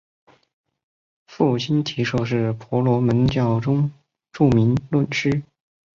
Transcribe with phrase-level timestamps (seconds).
[1.27, 3.91] 父亲提舍是婆罗门教中
[4.31, 5.43] 著名论师。